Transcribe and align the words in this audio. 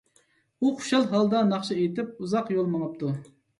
ئۇ 0.65 0.71
خۇشال 0.79 1.05
ھالدا 1.11 1.43
ناخشا 1.51 1.79
ئېيتىپ، 1.83 2.25
ئۇزاق 2.27 2.53
يول 2.59 2.75
مېڭىپتۇ. 2.75 3.15